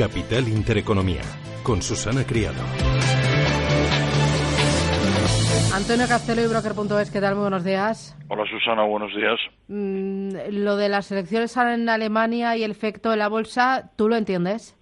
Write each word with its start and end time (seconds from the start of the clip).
Capital 0.00 0.48
Intereconomía, 0.48 1.20
con 1.62 1.82
Susana 1.82 2.24
Criado. 2.24 2.56
Antonio 5.74 6.08
Castelo 6.08 6.40
y 6.40 6.46
Broker.es, 6.46 7.10
¿qué 7.10 7.20
tal? 7.20 7.34
Muy 7.34 7.42
buenos 7.42 7.64
días. 7.64 8.16
Hola 8.28 8.46
Susana, 8.46 8.84
buenos 8.84 9.14
días. 9.14 9.38
Mm, 9.68 10.54
lo 10.64 10.78
de 10.78 10.88
las 10.88 11.12
elecciones 11.12 11.54
en 11.58 11.86
Alemania 11.90 12.56
y 12.56 12.64
el 12.64 12.70
efecto 12.70 13.12
en 13.12 13.18
la 13.18 13.28
bolsa, 13.28 13.90
¿tú 13.98 14.08
lo 14.08 14.16
entiendes? 14.16 14.74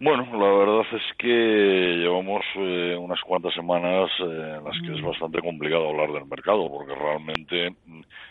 Bueno, 0.00 0.24
la 0.32 0.56
verdad 0.56 0.86
es 0.90 1.16
que 1.18 1.28
llevamos 1.28 2.42
eh, 2.56 2.96
unas 2.98 3.20
cuantas 3.20 3.52
semanas 3.52 4.10
eh, 4.20 4.56
en 4.56 4.64
las 4.64 4.74
que 4.80 4.94
es 4.96 5.02
mm. 5.02 5.06
bastante 5.06 5.40
complicado 5.42 5.90
hablar 5.90 6.12
del 6.12 6.24
mercado, 6.24 6.66
porque 6.70 6.94
realmente 6.94 7.76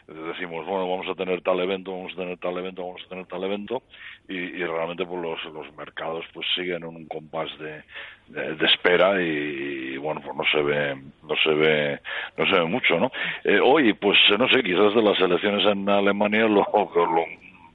decimos, 0.07 0.65
bueno, 0.65 0.89
vamos 0.89 1.07
a 1.07 1.15
tener 1.15 1.41
tal 1.41 1.59
evento, 1.59 1.91
vamos 1.91 2.13
a 2.13 2.17
tener 2.17 2.37
tal 2.37 2.57
evento, 2.57 2.85
vamos 2.85 3.01
a 3.05 3.09
tener 3.09 3.25
tal 3.25 3.43
evento, 3.43 3.83
y, 4.27 4.63
realmente 4.63 5.05
pues 5.05 5.21
los, 5.21 5.53
los 5.53 5.75
mercados 5.75 6.25
pues 6.33 6.47
siguen 6.55 6.83
en 6.83 6.85
un 6.85 7.05
compás 7.07 7.49
de, 7.59 7.83
de, 8.27 8.65
espera 8.65 9.21
y, 9.21 9.97
bueno, 9.97 10.21
pues 10.21 10.35
no 10.35 10.43
se 10.51 10.61
ve, 10.61 10.95
no 11.23 11.35
se 11.43 11.53
ve, 11.53 11.99
no 12.37 12.45
se 12.45 12.59
ve 12.59 12.65
mucho, 12.65 12.99
¿no? 12.99 13.11
Eh, 13.43 13.59
hoy, 13.59 13.93
pues 13.93 14.17
no 14.37 14.47
sé, 14.49 14.63
quizás 14.63 14.93
de 14.95 15.01
las 15.01 15.19
elecciones 15.19 15.65
en 15.65 15.87
Alemania 15.89 16.47
lo, 16.47 16.65
lo 16.73 17.25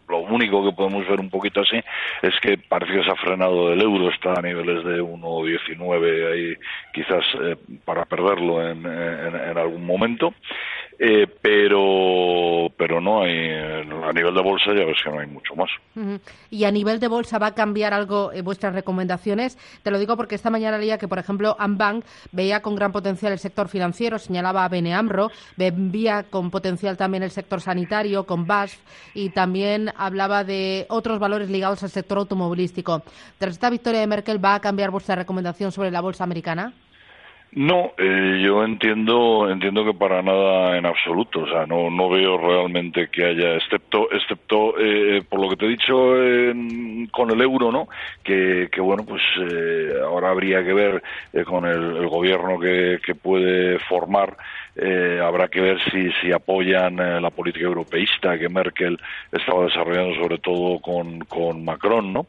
lo 0.08 0.18
único 0.18 0.64
que 0.64 0.76
podemos 0.76 1.06
ver 1.08 1.20
un 1.20 1.30
poquito 1.30 1.60
así 1.60 1.80
es 2.22 2.34
que 2.40 2.58
parece 2.58 2.92
que 2.92 3.04
se 3.04 3.10
ha 3.10 3.16
frenado 3.16 3.72
el 3.72 3.80
euro, 3.80 4.10
está 4.10 4.34
a 4.34 4.42
niveles 4.42 4.84
de 4.84 5.02
1,19 5.02 6.32
ahí 6.32 6.54
quizás 6.92 7.24
eh, 7.42 7.56
para 7.84 8.04
perderlo 8.04 8.62
en, 8.62 8.86
en, 8.86 9.58
algún 9.58 9.84
momento, 9.84 10.34
eh, 10.98 11.26
pero 11.42 12.70
pero 12.76 13.00
no 13.00 13.22
hay 13.22 13.50
a 13.50 14.12
nivel 14.12 14.34
de 14.34 14.40
bolsa 14.40 14.74
ya 14.74 14.84
ves 14.84 14.96
que 15.02 15.10
no 15.10 15.20
hay 15.20 15.26
mucho 15.26 15.54
más. 15.54 15.68
Y 16.50 16.64
a 16.64 16.70
nivel 16.70 17.00
de 17.00 17.08
bolsa 17.08 17.38
va 17.38 17.48
a 17.48 17.54
cambiar 17.54 17.92
algo 17.92 18.32
en 18.32 18.44
vuestras 18.44 18.74
recomendaciones. 18.74 19.58
Te 19.82 19.90
lo 19.90 19.98
digo 19.98 20.16
porque 20.16 20.34
esta 20.34 20.50
mañana 20.50 20.78
leía 20.78 20.98
que 20.98 21.08
por 21.08 21.18
ejemplo 21.18 21.56
Ambank 21.58 22.04
veía 22.32 22.62
con 22.62 22.76
gran 22.76 22.92
potencial 22.92 23.32
el 23.32 23.38
sector 23.38 23.68
financiero, 23.68 24.18
señalaba 24.18 24.64
a 24.64 24.68
Beneamro, 24.68 25.30
veía 25.56 26.22
con 26.24 26.50
potencial 26.50 26.96
también 26.96 27.22
el 27.22 27.30
sector 27.30 27.60
sanitario 27.60 28.24
con 28.24 28.46
BASF 28.46 28.78
y 29.14 29.30
también 29.30 29.92
hablaba 29.96 30.44
de 30.44 30.86
otros 30.88 31.18
valores 31.18 31.50
ligados 31.50 31.82
al 31.82 31.90
sector 31.90 32.18
automovilístico. 32.18 33.02
¿Tras 33.38 33.52
esta 33.52 33.70
victoria 33.70 34.00
de 34.00 34.06
Merkel 34.06 34.42
va 34.42 34.54
a 34.54 34.60
cambiar 34.60 34.90
vuestra 34.90 35.14
recomendación 35.14 35.72
sobre 35.72 35.90
la 35.90 36.00
bolsa 36.00 36.24
americana? 36.24 36.72
No, 37.52 37.92
eh, 37.96 38.42
yo 38.44 38.62
entiendo 38.64 39.48
entiendo 39.50 39.82
que 39.84 39.94
para 39.94 40.20
nada 40.20 40.76
en 40.76 40.84
absoluto, 40.84 41.40
o 41.40 41.48
sea, 41.48 41.64
no 41.64 41.88
no 41.88 42.10
veo 42.10 42.36
realmente 42.36 43.08
que 43.08 43.24
haya, 43.24 43.54
excepto 43.54 44.10
excepto 44.12 44.74
eh, 44.78 45.22
por 45.26 45.40
lo 45.40 45.48
que 45.48 45.56
te 45.56 45.64
he 45.64 45.68
dicho 45.68 45.94
con 47.12 47.30
el 47.30 47.40
euro, 47.40 47.72
¿no? 47.72 47.88
Que, 48.22 48.68
que 48.70 48.80
bueno, 48.80 49.06
pues 49.06 49.22
eh, 49.40 49.94
ahora 50.04 50.30
habría 50.30 50.62
que 50.64 50.74
ver 50.74 51.02
con 51.46 51.64
el, 51.64 51.96
el, 51.96 52.08
gobierno 52.08 52.58
que, 52.60 52.98
que 53.02 53.14
puede 53.14 53.78
formar 53.78 54.36
eh, 54.78 55.20
habrá 55.24 55.48
que 55.48 55.60
ver 55.60 55.78
si, 55.90 56.12
si 56.20 56.32
apoyan 56.32 56.98
eh, 57.00 57.18
la 57.18 57.30
política 57.30 57.64
europeísta 57.64 58.38
que 58.38 58.50
Merkel 58.50 59.00
estaba 59.32 59.64
desarrollando, 59.64 60.14
sobre 60.16 60.36
todo 60.38 60.80
con, 60.80 61.20
con 61.20 61.64
Macron, 61.64 62.12
¿no? 62.12 62.26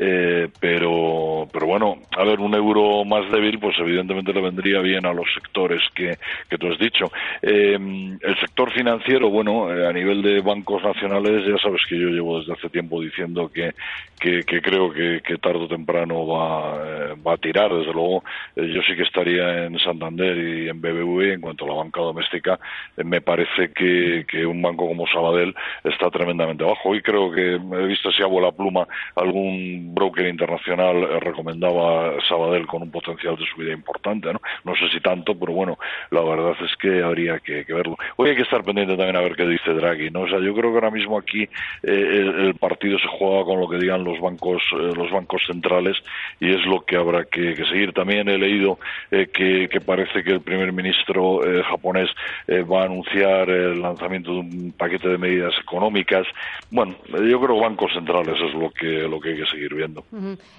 Eh, 0.00 0.48
pero, 0.60 1.48
pero 1.52 1.66
bueno, 1.66 1.96
a 2.16 2.24
ver, 2.24 2.38
un 2.38 2.54
euro 2.54 3.04
más 3.04 3.30
débil, 3.32 3.58
pues 3.58 3.76
evidentemente 3.78 4.32
le 4.32 4.40
vendría 4.40 4.80
bien 4.80 5.04
a 5.06 5.12
los 5.12 5.26
sectores 5.34 5.82
que, 5.94 6.16
que 6.48 6.58
tú 6.58 6.70
has 6.70 6.78
dicho. 6.78 7.10
Eh, 7.42 7.74
el 8.20 8.40
sector 8.40 8.70
financiero, 8.72 9.28
bueno, 9.28 9.68
a 9.68 9.92
nivel 9.92 10.22
de 10.22 10.40
bancos 10.40 10.82
nacionales, 10.82 11.44
ya 11.46 11.58
sabes 11.58 11.82
que 11.88 11.98
yo 11.98 12.08
llevo 12.08 12.38
desde 12.38 12.52
hace 12.52 12.68
tiempo 12.68 13.00
diciendo 13.00 13.50
que, 13.52 13.74
que, 14.20 14.44
creo 14.62 14.92
que, 14.92 15.20
que, 15.24 15.38
tarde 15.38 15.64
o 15.64 15.68
temprano 15.68 16.26
va, 16.26 17.14
va 17.14 17.34
a 17.34 17.36
tirar, 17.36 17.72
desde 17.72 17.92
luego. 17.92 18.22
yo 18.56 18.82
sí 18.82 18.96
que 18.96 19.02
estaría 19.02 19.66
en 19.66 19.78
Santander 19.78 20.36
y 20.36 20.68
en 20.68 20.80
BBV 20.80 21.32
en 21.32 21.40
cuanto 21.40 21.64
a 21.64 21.68
la 21.68 21.74
banca 21.74 22.00
doméstica, 22.00 22.58
eh, 22.96 23.04
me 23.04 23.20
parece 23.20 23.72
que, 23.72 24.46
un 24.46 24.62
banco 24.62 24.86
como 24.86 25.06
Sabadell 25.06 25.54
está 25.84 26.10
tremendamente 26.10 26.64
bajo. 26.64 26.94
Y 26.94 27.02
creo 27.02 27.30
que 27.30 27.54
he 27.54 27.86
visto 27.86 28.10
si 28.12 28.22
hago 28.22 28.40
la 28.40 28.52
pluma, 28.52 28.86
algún 29.16 29.87
broker 29.94 30.26
internacional 30.26 30.96
eh, 31.02 31.20
recomendaba 31.20 32.14
Sabadell 32.28 32.66
con 32.66 32.82
un 32.82 32.90
potencial 32.90 33.36
de 33.36 33.46
subida 33.46 33.72
importante. 33.72 34.30
¿no? 34.32 34.74
sé 34.76 34.88
si 34.90 35.00
tanto, 35.00 35.38
pero 35.38 35.52
bueno, 35.52 35.78
la 36.10 36.22
verdad 36.22 36.54
es 36.64 36.76
que 36.76 37.02
habría 37.02 37.38
que, 37.40 37.64
verlo. 37.68 37.96
Hoy 38.16 38.30
hay 38.30 38.36
que 38.36 38.42
estar 38.42 38.62
pendiente 38.62 38.96
también 38.96 39.16
a 39.16 39.20
ver 39.20 39.34
qué 39.34 39.46
dice 39.46 39.72
Draghi. 39.72 40.10
¿no? 40.10 40.22
O 40.22 40.28
sea, 40.28 40.38
yo 40.38 40.54
creo 40.54 40.70
que 40.70 40.76
ahora 40.76 40.90
mismo 40.90 41.18
aquí 41.18 41.42
eh, 41.42 41.48
el, 41.82 42.54
partido 42.54 42.98
se 42.98 43.06
juega 43.06 43.44
con 43.44 43.60
lo 43.60 43.68
que 43.68 43.78
digan 43.78 44.04
los 44.04 44.20
bancos, 44.20 44.62
los 44.72 45.10
bancos 45.10 45.42
centrales 45.46 45.96
y 46.40 46.50
es 46.50 46.64
lo 46.66 46.80
que 46.80 46.96
habrá 46.96 47.24
que, 47.24 47.54
seguir. 47.56 47.92
También 47.92 48.28
he 48.28 48.38
leído 48.38 48.78
que, 49.10 49.68
que, 49.70 49.80
parece 49.80 50.24
que 50.24 50.32
el 50.32 50.40
primer 50.40 50.72
ministro 50.72 51.40
japonés 51.62 52.10
eh, 52.46 52.62
va 52.62 52.82
a 52.82 52.84
anunciar 52.86 53.50
el 53.50 53.80
lanzamiento 53.80 54.32
de 54.32 54.38
un 54.38 54.74
paquete 54.76 55.08
de 55.08 55.18
medidas 55.18 55.54
económicas. 55.60 56.26
Bueno, 56.70 56.96
yo 57.08 57.40
creo 57.40 57.56
que 57.56 57.60
bancos 57.60 57.92
centrales 57.92 58.34
es 58.40 58.54
lo 58.54 58.70
que, 58.70 58.86
lo 58.86 59.20
que 59.20 59.30
hay 59.30 59.36
que 59.36 59.46
seguir 59.46 59.74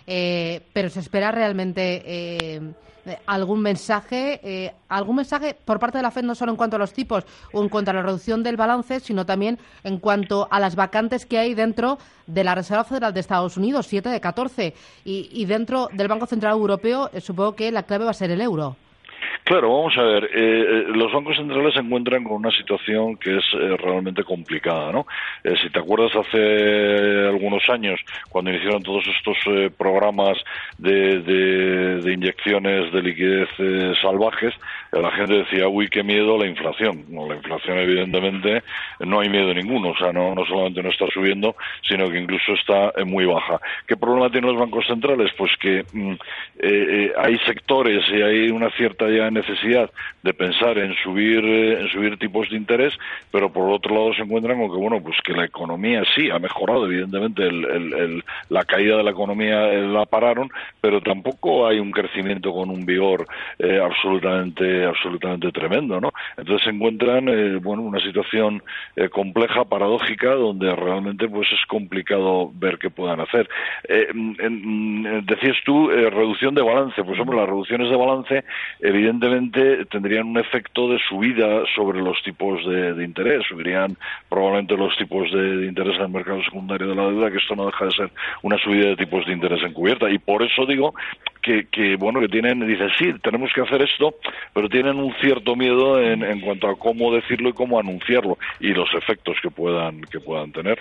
Eh, 0.08 0.62
pero 0.74 0.90
se 0.90 1.00
espera 1.00 1.32
realmente 1.32 2.04
eh, 2.06 2.62
algún 3.26 3.62
mensaje, 3.62 4.74
algún 4.88 5.16
mensaje 5.18 5.56
por 5.66 5.80
parte 5.80 5.98
de 5.98 6.04
la 6.04 6.12
Fed 6.12 6.24
no 6.24 6.36
solo 6.36 6.52
en 6.52 6.58
cuanto 6.58 6.76
a 6.76 6.80
los 6.80 6.94
tipos 6.94 7.24
o 7.54 7.64
en 7.64 7.70
cuanto 7.70 7.92
a 7.92 7.94
la 7.94 8.02
reducción 8.04 8.44
del 8.44 8.58
balance, 8.58 9.00
sino 9.00 9.26
también 9.26 9.58
en 9.84 9.98
cuanto 9.98 10.48
a 10.52 10.60
las 10.60 10.76
vacantes 10.76 11.26
que 11.26 11.40
hay 11.40 11.56
dentro 11.56 11.98
de 12.28 12.44
la 12.44 12.54
Reserva 12.54 12.84
Federal 12.84 13.14
de 13.14 13.22
Estados 13.22 13.58
Unidos, 13.58 13.88
7 13.88 14.10
de 14.10 14.22
14, 14.22 14.74
y, 15.06 15.30
y 15.32 15.46
dentro 15.46 15.90
del 15.92 16.08
Banco 16.08 16.28
Central 16.28 16.54
Europeo, 16.54 17.10
supongo 17.20 17.56
que 17.56 17.72
la 17.72 17.84
clave 17.84 18.06
va 18.06 18.12
a 18.12 18.14
ser 18.14 18.30
el 18.32 18.42
euro. 18.42 18.76
Claro, 19.50 19.74
vamos 19.74 19.98
a 19.98 20.04
ver. 20.04 20.26
Eh, 20.26 20.30
eh, 20.36 20.84
los 20.94 21.12
bancos 21.12 21.36
centrales 21.36 21.74
se 21.74 21.80
encuentran 21.80 22.24
con 22.24 22.34
una 22.34 22.52
situación 22.52 23.18
que 23.18 23.38
es 23.38 23.44
eh, 23.56 23.78
realmente 23.78 24.24
complicada, 24.24 24.92
¿no? 24.92 25.08
si 25.44 25.72
te 25.72 25.80
acuerdas 25.80 26.12
hace 26.16 27.28
algunos 27.28 27.68
años, 27.70 28.00
cuando 28.30 28.52
iniciaron 28.52 28.84
todos 28.84 29.04
estos 29.08 29.38
programas 29.76 30.38
de, 30.78 31.22
de, 31.22 32.14
inyecciones 32.14 32.94
de 32.94 33.02
liquidez 33.02 33.50
salvajes, 34.02 34.54
la 34.92 35.10
gente 35.12 35.40
decía, 35.40 35.68
uy, 35.68 35.88
qué 35.88 36.04
miedo 36.04 36.38
la 36.38 36.46
inflación. 36.46 37.06
No, 37.08 37.28
la 37.28 37.36
inflación, 37.36 37.80
evidentemente, 37.80 38.64
no 39.00 39.22
hay 39.22 39.30
miedo 39.30 39.54
ninguno. 39.54 39.90
O 39.90 39.98
sea, 39.98 40.12
no, 40.12 40.36
no 40.36 40.46
solamente 40.46 40.84
no 40.84 40.90
está 40.90 41.08
subiendo, 41.08 41.56
sino 41.88 42.10
que 42.10 42.20
incluso 42.20 42.54
está 42.54 42.92
muy 43.06 43.26
baja. 43.26 43.60
¿Qué 43.88 43.98
problema 43.98 44.30
tienen 44.30 44.52
los 44.52 44.60
bancos 44.60 44.86
centrales? 44.86 45.32
Pues 45.38 45.52
que 45.60 45.86
mm, 45.92 46.14
hay 47.18 47.38
sectores 47.40 48.04
y 48.10 48.22
hay 48.22 48.50
una 48.50 48.70
cierta 48.72 49.10
ya 49.10 49.32
necesidad 49.40 49.90
de 50.24 50.34
pensar 50.34 50.78
en 50.78 50.94
subir 51.04 51.44
eh, 51.44 51.82
en 51.82 51.90
subir 51.90 52.18
tipos 52.18 52.50
de 52.50 52.58
interés, 52.58 52.94
pero 53.32 53.52
por 53.52 53.70
otro 53.70 53.94
lado 53.94 54.14
se 54.14 54.24
encuentran 54.24 54.60
con 54.60 54.72
que 54.72 54.78
bueno 54.78 55.02
pues 55.02 55.18
que 55.24 55.34
la 55.34 55.46
economía 55.46 56.04
sí 56.16 56.30
ha 56.30 56.40
mejorado 56.40 56.86
evidentemente 56.86 57.44
el, 57.44 58.24
la 58.50 58.64
caída 58.66 58.98
de 58.98 59.04
la 59.04 59.12
economía 59.12 59.72
eh, 59.72 59.88
la 59.88 60.06
pararon, 60.06 60.50
pero 60.82 61.02
tampoco 61.02 61.68
hay 61.68 61.80
un 61.80 61.92
crecimiento 61.92 62.54
con 62.54 62.70
un 62.70 62.86
vigor 62.86 63.28
eh, 63.58 63.80
absolutamente 63.82 64.86
absolutamente 64.86 65.52
tremendo, 65.52 66.02
¿no? 66.02 66.12
Entonces 66.38 66.64
se 66.66 66.72
encuentran 66.72 67.26
bueno 67.62 67.84
una 67.84 68.00
situación 68.00 68.62
compleja 69.12 69.66
paradójica 69.66 70.34
donde 70.34 70.76
realmente 70.76 71.28
pues 71.28 71.48
es 71.52 71.66
complicado 71.68 72.52
ver 72.54 72.78
qué 72.78 72.90
puedan 72.90 73.20
hacer. 73.22 73.50
decías 73.88 75.58
tú 75.66 75.90
reducción 75.90 76.56
de 76.56 76.62
balance, 76.62 77.04
pues 77.04 77.20
hombre 77.20 77.38
las 77.38 77.48
reducciones 77.48 77.90
de 77.90 77.96
balance 77.96 78.44
evidentemente 78.80 79.29
tendrían 79.90 80.28
un 80.28 80.38
efecto 80.38 80.90
de 80.90 81.00
subida 81.08 81.64
sobre 81.76 82.02
los 82.02 82.22
tipos 82.24 82.66
de, 82.66 83.04
interés, 83.04 83.46
subirían 83.48 83.98
probablemente 84.28 84.76
los 84.76 84.96
tipos 84.98 85.32
de, 85.32 85.68
interés 85.68 85.96
en 85.98 86.04
el 86.04 86.10
mercado 86.10 86.44
secundario 86.44 86.88
de 86.88 86.96
la 86.96 87.04
deuda, 87.04 87.32
que 87.32 87.38
esto 87.38 87.56
no 87.56 87.66
deja 87.66 87.86
de 87.86 87.92
ser 87.92 88.12
una 88.42 88.58
subida 88.58 88.90
de 88.90 88.96
tipos 88.96 89.26
de 89.26 89.34
interés 89.34 89.64
encubierta. 89.64 90.10
Y 90.10 90.20
por 90.20 90.44
eso 90.44 90.66
digo 90.66 90.94
que, 91.42 91.96
bueno, 91.98 92.20
que 92.20 92.28
tienen, 92.28 92.66
dicen, 92.68 92.90
sí, 92.98 93.14
tenemos 93.24 93.52
que 93.54 93.62
hacer 93.62 93.82
esto, 93.82 94.16
pero 94.54 94.70
tienen 94.70 94.98
un 94.98 95.14
cierto 95.22 95.56
miedo 95.56 96.00
en, 96.00 96.24
en 96.24 96.42
cuanto 96.42 96.68
a 96.68 96.78
cómo 96.78 97.14
decirlo 97.14 97.50
y 97.50 97.54
cómo 97.54 97.80
anunciarlo 97.80 98.38
y 98.60 98.74
los 98.74 98.94
efectos 98.94 99.38
que 99.42 99.50
puedan, 99.50 100.02
que 100.02 100.20
puedan 100.20 100.52
tener. 100.52 100.80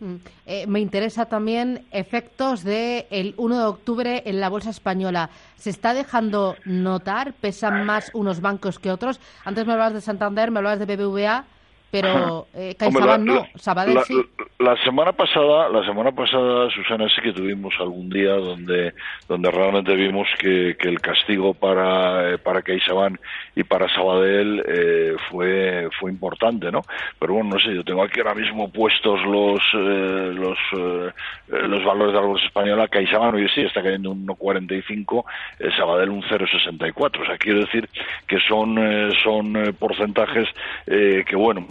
Mm. 0.00 0.14
Eh, 0.46 0.66
me 0.66 0.80
interesa 0.80 1.26
también 1.26 1.86
efectos 1.90 2.64
del 2.64 3.06
el 3.10 3.34
1 3.36 3.58
de 3.58 3.64
octubre 3.64 4.22
en 4.24 4.40
la 4.40 4.48
bolsa 4.48 4.70
española. 4.70 5.30
¿Se 5.56 5.70
está 5.70 5.94
dejando 5.94 6.56
notar? 6.64 7.34
¿Pesan 7.34 7.84
más 7.84 8.10
unos 8.14 8.40
bancos 8.40 8.78
que 8.78 8.90
otros? 8.90 9.20
Antes 9.44 9.66
me 9.66 9.72
hablabas 9.72 9.94
de 9.94 10.00
Santander, 10.00 10.50
me 10.50 10.58
hablabas 10.58 10.78
de 10.78 10.96
BBVA. 10.96 11.44
Pero 11.90 12.46
eh, 12.54 12.74
CaixaBank 12.78 13.24
no, 13.24 13.46
Sabadell 13.56 13.94
la, 13.94 14.04
sí. 14.04 14.14
La, 14.58 14.76
semana 14.84 15.12
pasada, 15.12 15.68
la 15.68 15.84
semana 15.84 16.12
pasada, 16.12 16.70
Susana, 16.70 17.08
sí 17.08 17.20
que 17.20 17.32
tuvimos 17.32 17.74
algún 17.80 18.08
día 18.08 18.34
donde 18.34 18.94
donde 19.28 19.50
realmente 19.50 19.94
vimos 19.96 20.28
que, 20.38 20.76
que 20.78 20.88
el 20.88 21.00
castigo 21.00 21.54
para 21.54 22.34
eh, 22.34 22.38
para 22.38 22.62
CaixaBank 22.62 23.18
y 23.56 23.64
para 23.64 23.92
Sabadell 23.92 24.62
eh, 24.66 25.16
fue 25.30 25.88
fue 25.98 26.10
importante, 26.10 26.70
¿no? 26.70 26.82
Pero 27.18 27.34
bueno, 27.34 27.50
no 27.54 27.58
sé, 27.58 27.74
yo 27.74 27.82
tengo 27.84 28.02
aquí 28.02 28.20
ahora 28.20 28.34
mismo 28.34 28.70
puestos 28.70 29.20
los 29.24 29.60
eh, 29.74 30.32
los 30.34 30.58
eh, 30.76 31.12
los 31.48 31.84
valores 31.84 32.14
de 32.14 32.20
la 32.20 32.26
bolsa 32.26 32.46
española, 32.46 32.88
CaixaBank 32.88 33.34
hoy 33.34 33.48
sí 33.54 33.62
está 33.62 33.82
cayendo 33.82 34.12
un 34.12 34.26
1,45, 34.26 35.24
eh, 35.58 35.70
Sabadell 35.76 36.10
un 36.10 36.22
0,64, 36.22 37.22
o 37.22 37.26
sea, 37.26 37.36
quiero 37.36 37.60
decir 37.60 37.88
que 38.26 38.38
son 38.40 38.78
son 39.24 39.74
porcentajes 39.78 40.48
que 40.86 41.36
bueno, 41.36 41.66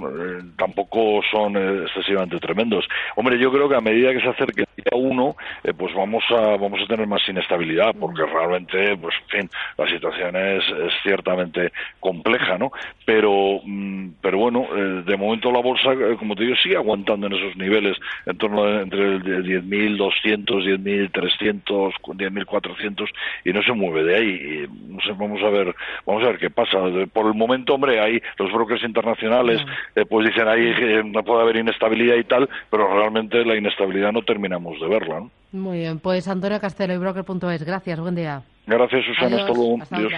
tampoco 0.58 1.22
son 1.32 1.56
excesivamente 1.84 2.40
tremendos. 2.40 2.88
Hombre, 3.16 3.40
yo 3.40 3.52
creo 3.52 3.70
que 3.70 3.76
a 3.76 3.82
medida 3.82 4.14
que 4.14 4.22
se 4.22 4.30
acerque 4.30 4.62
el 4.62 4.84
día 4.84 4.92
1, 4.94 5.36
pues 5.78 5.94
vamos 5.96 6.24
a 6.30 6.58
vamos 6.58 6.80
a 6.82 6.88
tener 6.88 7.08
más 7.08 7.22
inestabilidad 7.28 7.96
porque 8.00 8.26
realmente 8.26 8.96
pues 8.98 9.16
en 9.32 9.42
fin, 9.42 9.50
la 9.78 9.88
situación 9.88 10.36
es, 10.36 10.64
es 10.70 10.94
ciertamente 11.04 11.72
compleja, 12.00 12.58
¿no? 12.58 12.72
Pero 13.06 13.60
mm, 13.64 14.10
pero 14.22 14.38
bueno, 14.38 14.68
de 15.06 15.18
momento 15.18 15.52
la 15.52 15.62
bolsa 15.62 15.92
como 16.18 16.36
te 16.36 16.44
digo 16.44 16.56
sigue 16.58 16.76
aguantando 16.76 17.28
en 17.28 17.34
esos 17.34 17.56
niveles 17.56 17.98
en 18.26 18.38
torno 18.38 18.64
a, 18.64 18.82
entre 18.82 19.16
el 19.16 19.24
10.200, 19.24 21.12
10.300, 21.12 21.94
10.400 22.02 23.10
y 23.46 23.54
no 23.54 23.64
se 23.64 23.74
mueve 23.74 24.04
de 24.04 24.16
ahí. 24.16 24.30
Y, 24.30 24.94
no 24.94 25.02
sé, 25.02 25.12
vamos 25.18 25.42
a 25.42 25.50
ver, 25.50 25.76
vamos 26.06 26.24
a 26.24 26.28
ver 26.28 26.40
qué 26.40 26.50
pasa. 26.50 26.78
Por 27.12 27.28
el 27.28 27.34
momento, 27.34 27.76
hombre, 27.76 28.00
hay 28.00 28.22
los 28.38 28.52
brokers 28.52 28.84
internacionales 28.84 29.62
eh, 30.02 30.06
pues 30.06 30.28
dicen 30.28 30.48
ahí 30.48 30.74
que 30.76 31.04
no 31.04 31.24
puede 31.24 31.42
haber 31.42 31.58
inestabilidad 31.58 32.16
y 32.16 32.24
tal, 32.24 32.50
pero 32.70 32.88
realmente 32.94 33.44
la 33.46 33.56
inestabilidad 33.56 34.12
no 34.12 34.22
terminamos 34.22 34.80
de 34.80 34.88
verla. 34.88 35.20
¿no? 35.22 35.32
Muy 35.52 35.80
bien, 35.80 36.00
pues 36.00 36.28
Antonio 36.28 36.60
Castelo 36.60 36.94
y 36.94 36.98
broker.es, 36.98 37.64
gracias, 37.64 38.00
buen 38.00 38.16
día. 38.16 38.42
Gracias, 38.68 39.06
Susana, 39.06 39.38
hasta 39.38 39.54
luego. 39.54 39.78
Adiós. 39.90 40.14